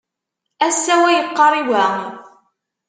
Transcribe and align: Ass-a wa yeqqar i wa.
Ass-a 0.67 0.95
wa 1.01 1.09
yeqqar 1.15 1.53
i 1.61 1.63
wa. 1.69 1.83